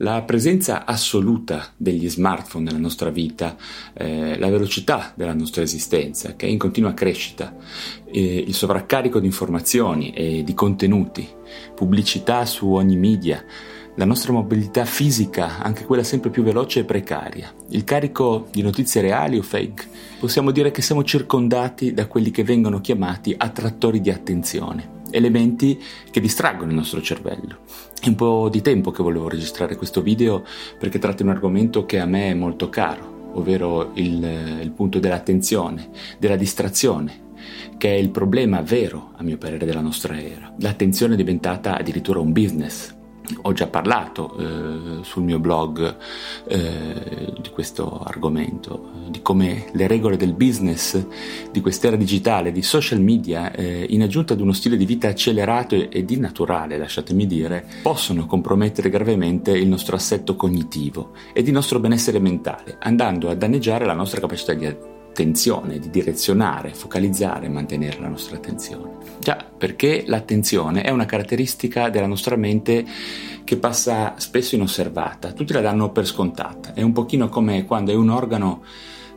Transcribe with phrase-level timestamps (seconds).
[0.00, 3.56] La presenza assoluta degli smartphone nella nostra vita,
[3.94, 7.56] eh, la velocità della nostra esistenza, che è in continua crescita,
[8.04, 11.26] eh, il sovraccarico di informazioni e di contenuti,
[11.74, 13.42] pubblicità su ogni media,
[13.94, 19.00] la nostra mobilità fisica, anche quella sempre più veloce e precaria, il carico di notizie
[19.00, 19.88] reali o fake,
[20.20, 26.20] possiamo dire che siamo circondati da quelli che vengono chiamati attrattori di attenzione elementi che
[26.20, 27.58] distraggono il nostro cervello.
[28.00, 30.44] È un po' di tempo che volevo registrare questo video
[30.78, 35.88] perché tratta un argomento che a me è molto caro, ovvero il, il punto dell'attenzione,
[36.18, 37.24] della distrazione,
[37.78, 40.52] che è il problema vero, a mio parere, della nostra era.
[40.58, 42.95] L'attenzione è diventata addirittura un business,
[43.42, 45.96] ho già parlato eh, sul mio blog
[46.46, 51.04] eh, di questo argomento, di come le regole del business,
[51.50, 55.74] di quest'era digitale, di social media, eh, in aggiunta ad uno stile di vita accelerato
[55.74, 62.18] ed innaturale, lasciatemi dire, possono compromettere gravemente il nostro assetto cognitivo ed il nostro benessere
[62.18, 64.66] mentale, andando a danneggiare la nostra capacità di
[65.16, 69.04] attenzione, di direzionare, focalizzare e mantenere la nostra attenzione.
[69.18, 72.84] Già, perché l'attenzione è una caratteristica della nostra mente
[73.42, 77.94] che passa spesso inosservata, tutti la danno per scontata, è un pochino come quando è
[77.94, 78.62] un organo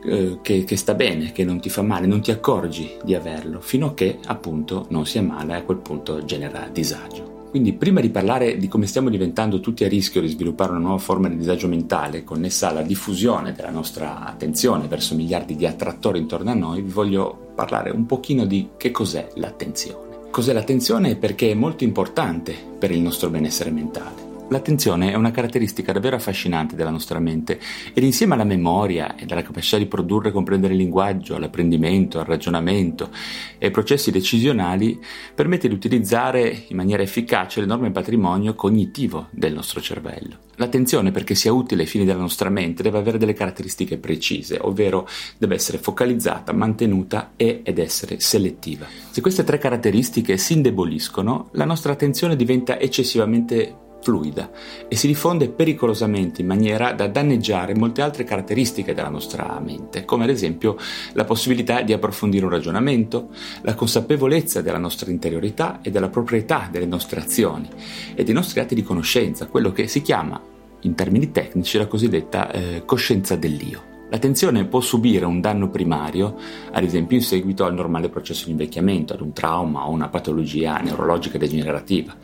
[0.05, 3.59] eh, che, che, sta bene, che non ti fa male, non ti accorgi di averlo,
[3.59, 7.28] fino a che appunto non sia male, a quel punto genera disagio.
[7.49, 10.99] Quindi prima di parlare di come stiamo diventando tutti a rischio di sviluppare una nuova
[10.99, 16.51] forma di disagio mentale connessa alla diffusione della nostra attenzione verso miliardi di attrattori intorno
[16.51, 20.27] a noi, vi voglio parlare un pochino di che cos'è l'attenzione.
[20.29, 24.28] Cos'è l'attenzione e perché è molto importante per il nostro benessere mentale.
[24.51, 27.59] L'attenzione è una caratteristica davvero affascinante della nostra mente
[27.93, 32.25] ed insieme alla memoria e alla capacità di produrre e comprendere il linguaggio, all'apprendimento, al
[32.25, 33.11] ragionamento
[33.59, 34.99] e ai processi decisionali
[35.35, 40.37] permette di utilizzare in maniera efficace l'enorme patrimonio cognitivo del nostro cervello.
[40.55, 45.07] L'attenzione perché sia utile ai fini della nostra mente deve avere delle caratteristiche precise, ovvero
[45.37, 48.87] deve essere focalizzata, mantenuta e, ed essere selettiva.
[49.11, 54.49] Se queste tre caratteristiche si indeboliscono, la nostra attenzione diventa eccessivamente fluida
[54.87, 60.23] e si diffonde pericolosamente in maniera da danneggiare molte altre caratteristiche della nostra mente, come
[60.23, 60.77] ad esempio
[61.13, 63.29] la possibilità di approfondire un ragionamento,
[63.61, 67.69] la consapevolezza della nostra interiorità e della proprietà delle nostre azioni
[68.15, 70.41] e dei nostri atti di conoscenza, quello che si chiama
[70.81, 73.98] in termini tecnici la cosiddetta eh, coscienza dell'io.
[74.09, 76.35] L'attenzione può subire un danno primario,
[76.71, 80.79] ad esempio in seguito al normale processo di invecchiamento, ad un trauma o una patologia
[80.79, 82.15] neurologica degenerativa,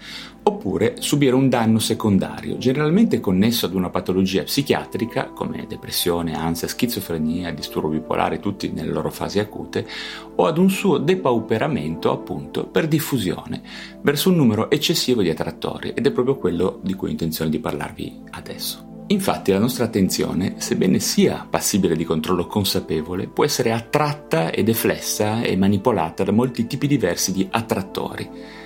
[0.41, 7.53] oppure subire un danno secondario, generalmente connesso ad una patologia psichiatrica come depressione, ansia, schizofrenia,
[7.53, 9.85] disturbo bipolare, tutti nelle loro fasi acute,
[10.35, 13.61] o ad un suo depauperamento appunto per diffusione
[14.01, 17.59] verso un numero eccessivo di attrattori ed è proprio quello di cui ho intenzione di
[17.59, 18.93] parlarvi adesso.
[19.07, 25.41] Infatti la nostra attenzione, sebbene sia passibile di controllo consapevole, può essere attratta e deflessa
[25.41, 28.63] e manipolata da molti tipi diversi di attrattori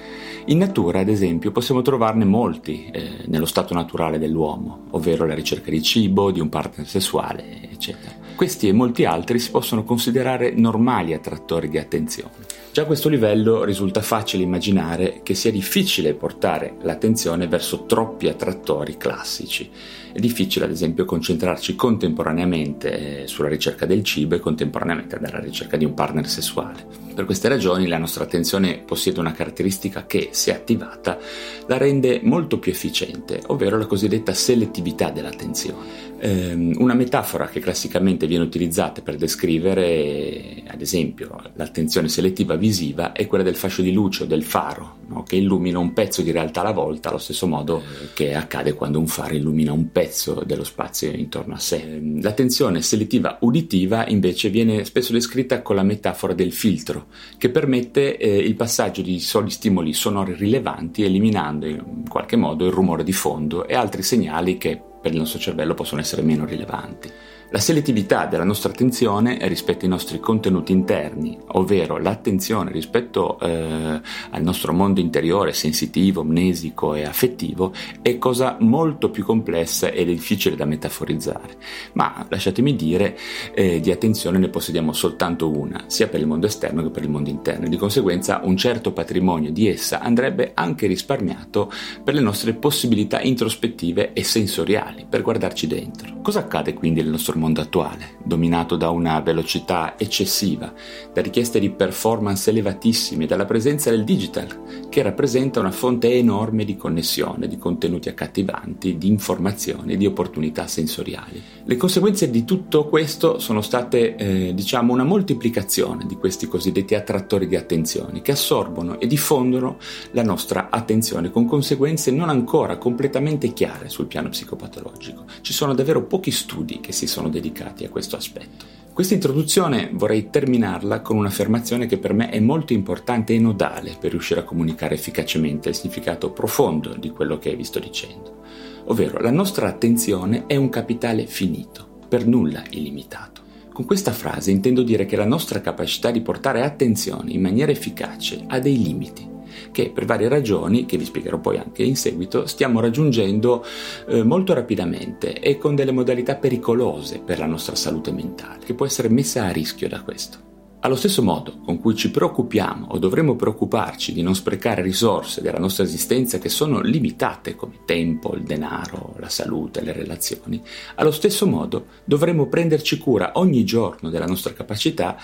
[0.50, 5.70] in natura, ad esempio, possiamo trovarne molti eh, nello stato naturale dell'uomo, ovvero la ricerca
[5.70, 8.16] di cibo, di un partner sessuale, eccetera.
[8.40, 12.32] Questi e molti altri si possono considerare normali attrattori di attenzione.
[12.72, 18.96] Già a questo livello risulta facile immaginare che sia difficile portare l'attenzione verso troppi attrattori
[18.96, 19.70] classici.
[20.14, 25.76] È difficile, ad esempio, concentrarci contemporaneamente eh, sulla ricerca del cibo e contemporaneamente alla ricerca
[25.76, 27.09] di un partner sessuale.
[27.20, 31.20] Per queste ragioni la nostra attenzione possiede una caratteristica che, se attivata,
[31.68, 36.08] la rende molto più efficiente, ovvero la cosiddetta selettività dell'attenzione.
[36.22, 43.28] Um, una metafora che classicamente viene utilizzata per descrivere, ad esempio, l'attenzione selettiva visiva è
[43.28, 45.24] quella del fascio di luce o del faro, no?
[45.24, 47.82] che illumina un pezzo di realtà alla volta, allo stesso modo
[48.14, 52.02] che accade quando un faro illumina un pezzo dello spazio intorno a sé.
[52.22, 57.08] L'attenzione selettiva uditiva invece viene spesso descritta con la metafora del filtro,
[57.38, 62.72] che permette eh, il passaggio di soli stimoli sonori rilevanti, eliminando in qualche modo il
[62.72, 67.12] rumore di fondo e altri segnali che per il nostro cervello possono essere meno rilevanti.
[67.52, 74.00] La selettività della nostra attenzione rispetto ai nostri contenuti interni, ovvero l'attenzione rispetto eh,
[74.30, 77.74] al nostro mondo interiore sensitivo, mnesico e affettivo,
[78.04, 81.58] è cosa molto più complessa e difficile da metaforizzare.
[81.94, 83.18] Ma lasciatemi dire,
[83.56, 87.10] eh, di attenzione ne possediamo soltanto una, sia per il mondo esterno che per il
[87.10, 87.68] mondo interno.
[87.68, 91.72] Di conseguenza un certo patrimonio di essa andrebbe anche risparmiato
[92.04, 96.20] per le nostre possibilità introspettive e sensoriali, per guardarci dentro.
[96.22, 100.72] Cosa accade quindi nel nostro mondo attuale, dominato da una velocità eccessiva,
[101.12, 106.76] da richieste di performance elevatissime, dalla presenza del digital, che rappresenta una fonte enorme di
[106.76, 111.42] connessione, di contenuti accattivanti, di informazioni, di opportunità sensoriali.
[111.64, 117.48] Le conseguenze di tutto questo sono state, eh, diciamo, una moltiplicazione di questi cosiddetti attrattori
[117.48, 119.78] di attenzione che assorbono e diffondono
[120.12, 125.26] la nostra attenzione con conseguenze non ancora completamente chiare sul piano psicopatologico.
[125.42, 128.66] Ci sono davvero pochi studi che si sono dedicati a questo aspetto.
[128.92, 134.12] Questa introduzione vorrei terminarla con un'affermazione che per me è molto importante e nodale per
[134.12, 138.42] riuscire a comunicare efficacemente il significato profondo di quello che vi sto dicendo,
[138.86, 143.42] ovvero la nostra attenzione è un capitale finito, per nulla illimitato.
[143.72, 148.44] Con questa frase intendo dire che la nostra capacità di portare attenzione in maniera efficace
[148.48, 149.26] ha dei limiti
[149.72, 153.66] che per varie ragioni, che vi spiegherò poi anche in seguito, stiamo raggiungendo
[154.08, 158.86] eh, molto rapidamente e con delle modalità pericolose per la nostra salute mentale, che può
[158.86, 160.49] essere messa a rischio da questo.
[160.82, 165.60] Allo stesso modo con cui ci preoccupiamo o dovremmo preoccuparci di non sprecare risorse della
[165.60, 170.62] nostra esistenza che sono limitate come tempo, il denaro, la salute, le relazioni,
[170.96, 175.18] allo stesso modo dovremmo prenderci cura ogni giorno della nostra capacità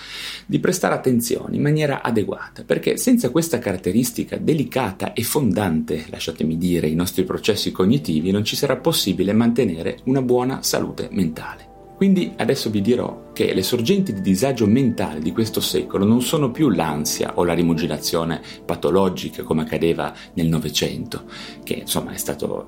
[0.45, 6.87] di prestare attenzione in maniera adeguata, perché senza questa caratteristica delicata e fondante, lasciatemi dire,
[6.87, 11.74] i nostri processi cognitivi non ci sarà possibile mantenere una buona salute mentale.
[11.95, 16.51] Quindi adesso vi dirò che le sorgenti di disagio mentale di questo secolo non sono
[16.51, 21.23] più l'ansia o la rimuginazione patologica come accadeva nel Novecento,
[21.63, 22.65] che insomma è stato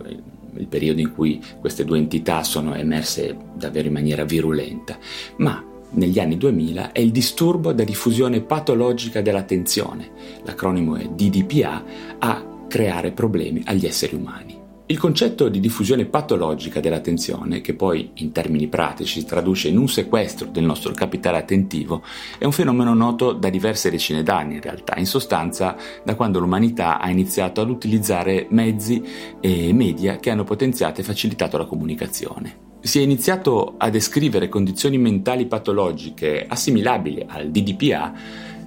[0.55, 4.97] il periodo in cui queste due entità sono emerse davvero in maniera virulenta,
[5.37, 10.11] ma negli anni 2000 è il disturbo da diffusione patologica dell'attenzione,
[10.43, 11.83] l'acronimo è DDPA,
[12.19, 14.56] a creare problemi agli esseri umani.
[14.89, 19.89] Il concetto di diffusione patologica dell'attenzione, che poi in termini pratici si traduce in un
[19.89, 22.03] sequestro del nostro capitale attentivo,
[22.37, 25.75] è un fenomeno noto da diverse decine d'anni in realtà, in sostanza
[26.05, 29.03] da quando l'umanità ha iniziato ad utilizzare mezzi
[29.41, 32.59] e media che hanno potenziato e facilitato la comunicazione.
[32.79, 38.13] Si è iniziato a descrivere condizioni mentali patologiche assimilabili al DDPA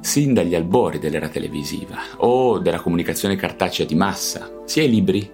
[0.01, 5.31] sin dagli albori dell'era televisiva o della comunicazione cartacea di massa, sia i libri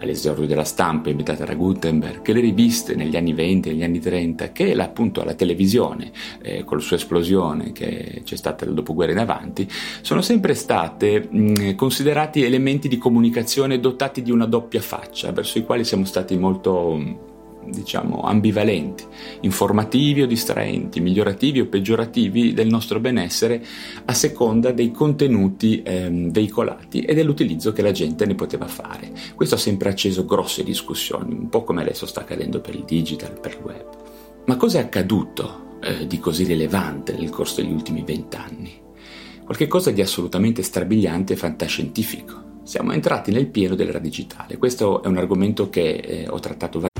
[0.00, 3.98] all'esordio della stampa inventata da Gutenberg, che le riviste negli anni 20 e negli anni
[3.98, 6.10] 30, che appunto la televisione,
[6.42, 9.68] eh, con la sua esplosione che c'è stata dal dopoguerra in avanti,
[10.00, 15.64] sono sempre state mh, considerati elementi di comunicazione dotati di una doppia faccia, verso i
[15.64, 17.27] quali siamo stati molto
[17.70, 19.04] diciamo, ambivalenti,
[19.42, 23.64] informativi o distraenti, migliorativi o peggiorativi del nostro benessere
[24.04, 29.12] a seconda dei contenuti ehm, veicolati e dell'utilizzo che la gente ne poteva fare.
[29.34, 33.38] Questo ha sempre acceso grosse discussioni, un po' come adesso sta accadendo per il digital,
[33.38, 33.86] per il web.
[34.46, 38.86] Ma cosa è accaduto eh, di così rilevante nel corso degli ultimi vent'anni?
[39.44, 42.60] Qualcosa di assolutamente strabiliante e fantascientifico.
[42.64, 44.58] Siamo entrati nel pieno dell'era digitale.
[44.58, 46.80] Questo è un argomento che eh, ho trattato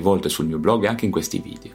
[0.00, 1.72] Volte sul mio blog e anche in questi video.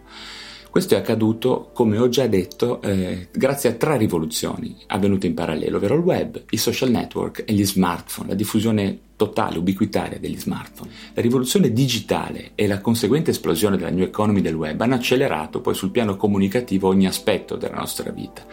[0.70, 5.78] Questo è accaduto, come ho già detto, eh, grazie a tre rivoluzioni avvenute in parallelo,
[5.78, 10.92] ovvero il web, i social network e gli smartphone, la diffusione totale, ubiquitaria degli smartphone.
[11.14, 15.74] La rivoluzione digitale e la conseguente esplosione della new economy del web hanno accelerato poi
[15.74, 18.46] sul piano comunicativo ogni aspetto della nostra vita.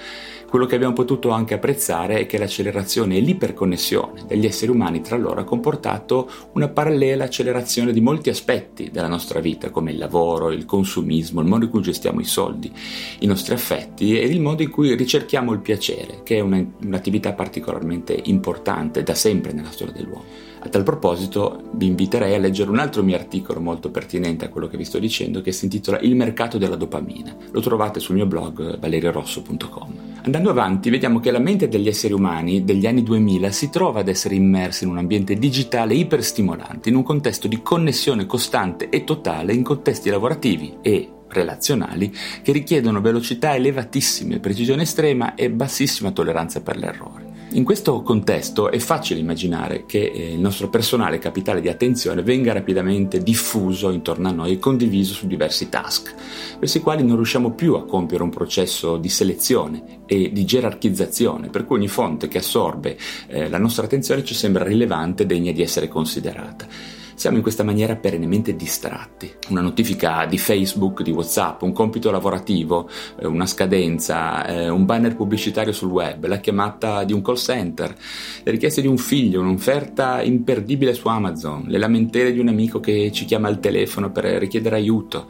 [0.54, 5.16] Quello che abbiamo potuto anche apprezzare è che l'accelerazione e l'iperconnessione degli esseri umani tra
[5.16, 10.52] loro ha comportato una parallela accelerazione di molti aspetti della nostra vita, come il lavoro,
[10.52, 12.72] il consumismo, il modo in cui gestiamo i soldi,
[13.18, 17.32] i nostri affetti e il modo in cui ricerchiamo il piacere, che è una, un'attività
[17.32, 20.52] particolarmente importante da sempre nella storia dell'uomo.
[20.64, 24.66] A tal proposito vi inviterei a leggere un altro mio articolo molto pertinente a quello
[24.66, 27.36] che vi sto dicendo che si intitola Il mercato della dopamina.
[27.50, 29.92] Lo trovate sul mio blog valeriorosso.com.
[30.22, 34.08] Andando avanti vediamo che la mente degli esseri umani degli anni 2000 si trova ad
[34.08, 39.52] essere immersi in un ambiente digitale iperstimolante, in un contesto di connessione costante e totale
[39.52, 42.10] in contesti lavorativi e relazionali
[42.42, 47.23] che richiedono velocità elevatissime, precisione estrema e bassissima tolleranza per l'errore.
[47.54, 52.52] In questo contesto è facile immaginare che eh, il nostro personale capitale di attenzione venga
[52.52, 56.12] rapidamente diffuso intorno a noi e condiviso su diversi task,
[56.58, 61.48] verso i quali non riusciamo più a compiere un processo di selezione e di gerarchizzazione,
[61.48, 65.52] per cui ogni fonte che assorbe eh, la nostra attenzione ci sembra rilevante e degna
[65.52, 66.66] di essere considerata.
[67.14, 69.32] Siamo in questa maniera perennemente distratti.
[69.48, 75.14] Una notifica di Facebook, di WhatsApp, un compito lavorativo, eh, una scadenza, eh, un banner
[75.14, 77.94] pubblicitario sul web, la chiamata di un call center,
[78.42, 83.12] le richieste di un figlio, un'offerta imperdibile su Amazon, le lamentele di un amico che
[83.12, 85.28] ci chiama al telefono per richiedere aiuto,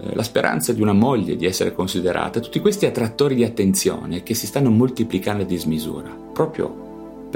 [0.00, 4.34] eh, la speranza di una moglie di essere considerata, tutti questi attrattori di attenzione che
[4.34, 6.85] si stanno moltiplicando a dismisura, proprio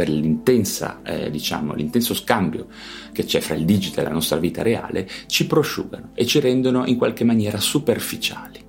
[0.01, 2.69] per l'intensa, eh, diciamo, l'intenso scambio
[3.13, 6.87] che c'è fra il digital e la nostra vita reale, ci prosciugano e ci rendono
[6.87, 8.65] in qualche maniera superficiali.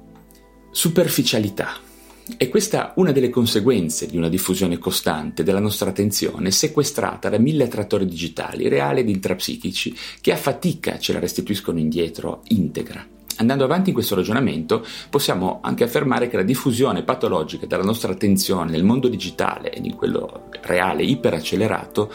[0.71, 1.69] Superficialità.
[2.35, 7.63] E questa una delle conseguenze di una diffusione costante della nostra attenzione sequestrata da mille
[7.63, 13.07] attrattori digitali, reali ed intrapsichici, che a fatica ce la restituiscono indietro integra.
[13.37, 18.71] Andando avanti in questo ragionamento, possiamo anche affermare che la diffusione patologica della nostra attenzione
[18.71, 22.11] nel mondo digitale e in quello reale iperaccelerato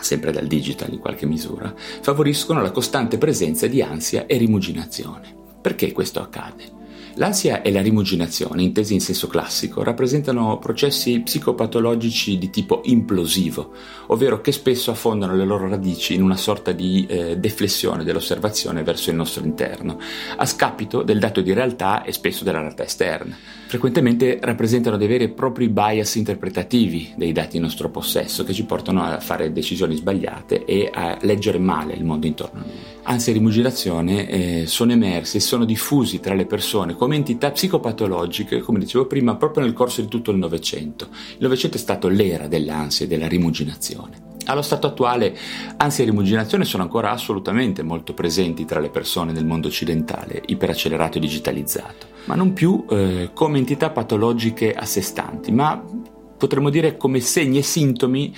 [0.00, 5.34] ma sempre dal digital in qualche misura, favoriscono la costante presenza di ansia e rimuginazione.
[5.60, 6.79] Perché questo accade?
[7.20, 13.72] L'ansia e la rimuginazione, intesi in senso classico, rappresentano processi psicopatologici di tipo implosivo,
[14.06, 19.10] ovvero che spesso affondano le loro radici in una sorta di eh, deflessione dell'osservazione verso
[19.10, 19.98] il nostro interno,
[20.34, 23.36] a scapito del dato di realtà e spesso della realtà esterna.
[23.66, 28.64] Frequentemente rappresentano dei veri e propri bias interpretativi dei dati in nostro possesso che ci
[28.64, 32.98] portano a fare decisioni sbagliate e a leggere male il mondo intorno a noi.
[33.02, 38.60] Ansia e rimuginazione eh, sono emersi e sono diffusi tra le persone come entità psicopatologiche,
[38.60, 41.08] come dicevo prima, proprio nel corso di tutto il Novecento.
[41.10, 44.28] Il Novecento è stato l'era dell'ansia e della rimuginazione.
[44.46, 45.36] Allo stato attuale,
[45.76, 51.18] ansia e rimuginazione sono ancora assolutamente molto presenti tra le persone nel mondo occidentale, iperaccelerato
[51.18, 55.80] e digitalizzato, ma non più eh, come entità patologiche a sé stanti, ma
[56.36, 58.34] potremmo dire come segni e sintomi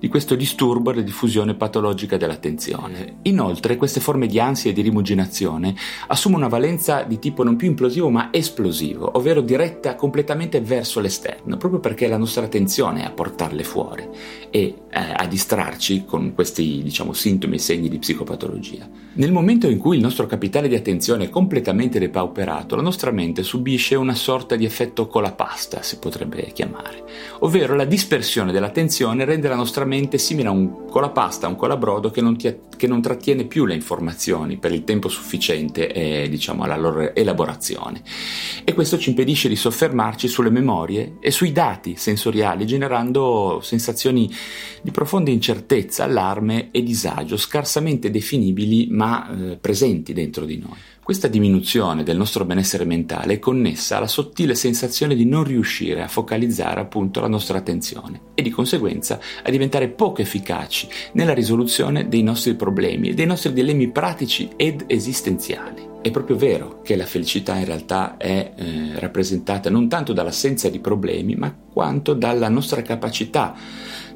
[0.00, 3.18] di questo disturbo alla diffusione patologica dell'attenzione.
[3.22, 5.74] Inoltre queste forme di ansia e di rimuginazione
[6.06, 11.58] assumono una valenza di tipo non più implosivo ma esplosivo, ovvero diretta completamente verso l'esterno,
[11.58, 14.08] proprio perché è la nostra attenzione a portarle fuori
[14.48, 18.88] e eh, a distrarci con questi diciamo, sintomi e segni di psicopatologia.
[19.12, 23.42] Nel momento in cui il nostro capitale di attenzione è completamente depauperato, la nostra mente
[23.42, 27.04] subisce una sorta di effetto colapasta, si potrebbe chiamare,
[27.40, 32.20] ovvero la dispersione dell'attenzione rende la nostra mente simile a un colapasta, un colabrodo che
[32.20, 36.76] non, ti, che non trattiene più le informazioni per il tempo sufficiente eh, diciamo, alla
[36.76, 38.02] loro elaborazione.
[38.64, 44.30] E questo ci impedisce di soffermarci sulle memorie e sui dati sensoriali, generando sensazioni
[44.82, 50.78] di profonda incertezza, allarme e disagio, scarsamente definibili ma eh, presenti dentro di noi.
[51.10, 56.06] Questa diminuzione del nostro benessere mentale è connessa alla sottile sensazione di non riuscire a
[56.06, 62.22] focalizzare appunto la nostra attenzione e di conseguenza a diventare poco efficaci nella risoluzione dei
[62.22, 65.88] nostri problemi e dei nostri dilemmi pratici ed esistenziali.
[66.00, 70.78] È proprio vero che la felicità in realtà è eh, rappresentata non tanto dall'assenza di
[70.78, 73.56] problemi, ma quanto dalla nostra capacità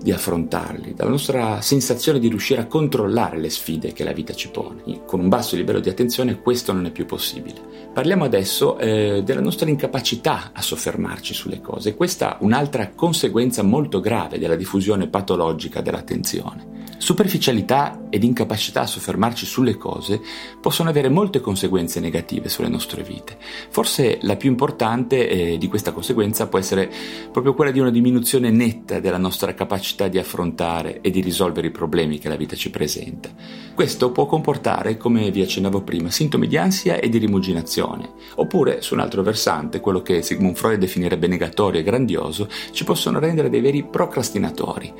[0.04, 4.50] di affrontarli, dalla nostra sensazione di riuscire a controllare le sfide che la vita ci
[4.50, 4.82] pone.
[5.06, 7.58] Con un basso livello di attenzione questo non è più possibile.
[7.90, 11.94] Parliamo adesso eh, della nostra incapacità a soffermarci sulle cose.
[11.94, 16.73] Questa è un'altra conseguenza molto grave della diffusione patologica dell'attenzione.
[16.98, 20.20] Superficialità ed incapacità a soffermarci sulle cose
[20.60, 23.36] possono avere molte conseguenze negative sulle nostre vite.
[23.68, 26.90] Forse la più importante eh, di questa conseguenza può essere
[27.32, 31.72] proprio quella di una diminuzione netta della nostra capacità di affrontare e di risolvere i
[31.72, 33.28] problemi che la vita ci presenta.
[33.74, 38.94] Questo può comportare, come vi accennavo prima, sintomi di ansia e di rimuginazione, oppure, su
[38.94, 43.60] un altro versante, quello che Sigmund Freud definirebbe negatorio e grandioso, ci possono rendere dei
[43.60, 44.92] veri procrastinatori,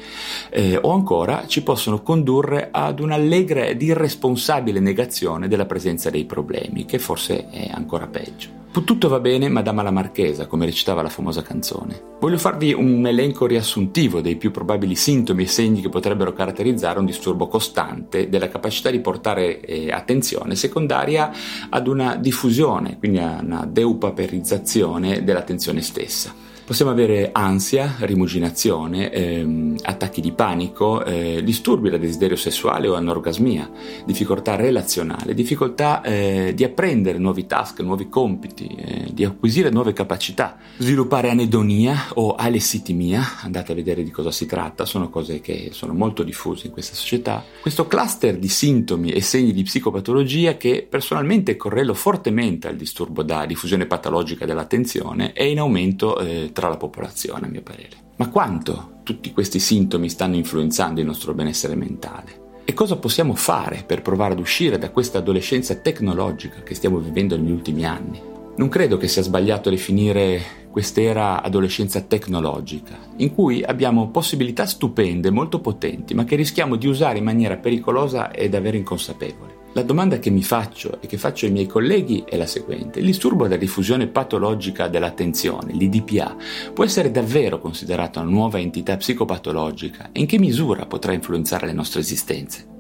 [0.51, 6.25] eh, o ancora ci possono possono condurre ad un'allegra ed irresponsabile negazione della presenza dei
[6.25, 8.62] problemi, che forse è ancora peggio.
[8.73, 12.17] Tutto va bene, Madama la Marchesa, come recitava la famosa canzone.
[12.21, 17.05] Voglio farvi un elenco riassuntivo dei più probabili sintomi e segni che potrebbero caratterizzare un
[17.05, 21.31] disturbo costante della capacità di portare eh, attenzione secondaria
[21.69, 26.44] ad una diffusione, quindi a una deupaperizzazione dell'attenzione stessa.
[26.64, 33.71] Possiamo avere ansia, rimuginazione, ehm, attacchi di panico, eh, disturbi da desiderio sessuale o anorgasmia,
[34.06, 40.56] difficoltà relazionale, difficoltà eh, di apprendere nuovi task, nuovi compiti, eh, di acquisire nuove capacità,
[40.78, 45.92] sviluppare anedonia o alessitimia, andate a vedere di cosa si tratta, sono cose che sono
[45.92, 47.44] molto diffuse in questa società.
[47.61, 53.44] Questo cluster di sintomi e segni di psicopatologia che personalmente correlo fortemente al disturbo da
[53.44, 58.12] diffusione patologica dell'attenzione è in aumento eh, tra la popolazione, a mio parere.
[58.16, 62.62] Ma quanto tutti questi sintomi stanno influenzando il nostro benessere mentale?
[62.64, 67.37] E cosa possiamo fare per provare ad uscire da questa adolescenza tecnologica che stiamo vivendo
[67.37, 68.18] negli ultimi anni?
[68.56, 75.61] Non credo che sia sbagliato definire quest'era adolescenza tecnologica, in cui abbiamo possibilità stupende, molto
[75.61, 79.53] potenti, ma che rischiamo di usare in maniera pericolosa e davvero inconsapevole.
[79.75, 83.00] La domanda che mi faccio e che faccio ai miei colleghi è la seguente.
[83.00, 86.37] Il disturbo da diffusione patologica dell'attenzione, l'IDPA,
[86.73, 91.73] può essere davvero considerato una nuova entità psicopatologica e in che misura potrà influenzare le
[91.73, 92.74] nostre esistenze?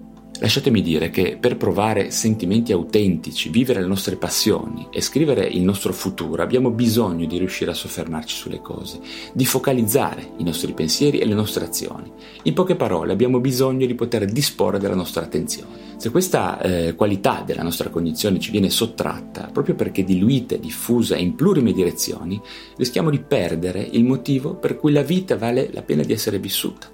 [0.44, 5.94] Lasciatemi dire che per provare sentimenti autentici, vivere le nostre passioni e scrivere il nostro
[5.94, 9.00] futuro abbiamo bisogno di riuscire a soffermarci sulle cose,
[9.32, 12.12] di focalizzare i nostri pensieri e le nostre azioni.
[12.42, 15.94] In poche parole abbiamo bisogno di poter disporre della nostra attenzione.
[15.96, 21.36] Se questa eh, qualità della nostra cognizione ci viene sottratta, proprio perché diluita diffusa in
[21.36, 22.38] plurime direzioni,
[22.76, 26.92] rischiamo di perdere il motivo per cui la vita vale la pena di essere vissuta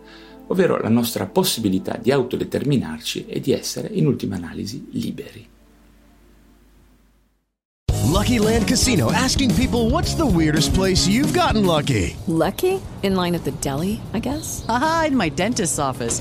[0.50, 5.48] ovvero la nostra possibilità di autodeterminarci e di essere, in ultima analisi, liberi.
[8.10, 12.16] Lucky Land Casino asking people what's the weirdest place you've gotten lucky?
[12.26, 12.80] Lucky?
[13.02, 14.64] In line at the deli, I guess?
[14.68, 16.20] Aha, in my dentist's office.